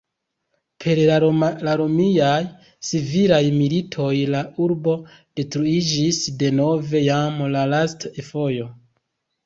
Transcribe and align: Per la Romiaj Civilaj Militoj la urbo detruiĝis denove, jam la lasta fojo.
Per 0.85 1.01
la 1.09 1.73
Romiaj 1.81 2.39
Civilaj 2.89 3.43
Militoj 3.59 4.15
la 4.37 4.43
urbo 4.71 4.99
detruiĝis 5.43 6.25
denove, 6.45 7.07
jam 7.13 7.41
la 7.57 7.71
lasta 7.77 8.19
fojo. 8.35 8.73